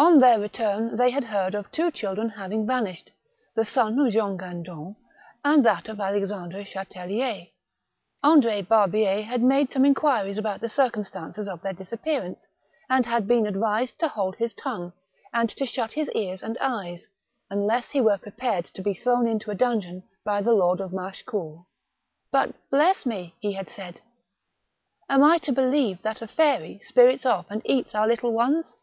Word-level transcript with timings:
On 0.00 0.20
their 0.20 0.38
return 0.38 0.96
they 0.96 1.10
had 1.10 1.24
heard 1.24 1.56
of 1.56 1.72
two 1.72 1.90
chil 1.90 2.14
dren 2.14 2.28
having 2.28 2.64
vanished— 2.64 3.10
the 3.56 3.64
son 3.64 3.98
of 3.98 4.12
Jean 4.12 4.38
Gendron, 4.38 4.94
and 5.44 5.64
that 5.66 5.88
of 5.88 5.98
Alexandre 5.98 6.62
Chatellier. 6.62 7.48
Andr6 8.22 8.68
Barhier 8.68 9.24
had 9.24 9.42
made 9.42 9.72
some 9.72 9.84
inquiries 9.84 10.38
about 10.38 10.60
the 10.60 10.68
circumstances 10.68 11.48
of 11.48 11.62
their 11.62 11.74
disap 11.74 12.04
pearance, 12.04 12.46
and 12.88 13.06
had 13.06 13.26
been 13.26 13.44
advised 13.44 13.98
to 13.98 14.06
hold 14.06 14.36
his 14.36 14.54
tongue, 14.54 14.92
and 15.32 15.48
to 15.50 15.66
shut 15.66 15.94
his 15.94 16.08
ears 16.12 16.44
and 16.44 16.56
eyes, 16.60 17.08
unless 17.50 17.90
he 17.90 18.00
were 18.00 18.18
pre 18.18 18.30
pared 18.30 18.66
to 18.66 18.82
be 18.82 18.94
thrown 18.94 19.26
into 19.26 19.50
a 19.50 19.54
dungeon 19.56 20.04
by 20.22 20.40
the 20.40 20.52
lord 20.52 20.80
of 20.80 20.92
Machecoul." 20.92 21.66
But, 22.30 22.54
bless 22.70 23.04
me!" 23.04 23.34
he 23.40 23.54
had 23.54 23.68
said," 23.68 24.00
am 25.10 25.24
I 25.24 25.38
to 25.38 25.50
believe 25.52 26.02
that 26.02 26.22
a 26.22 26.28
fairy 26.28 26.78
spirits 26.82 27.24
oflf 27.24 27.46
and 27.50 27.62
eats 27.66 27.96
our 27.96 28.06
little 28.06 28.32
ones 28.32 28.76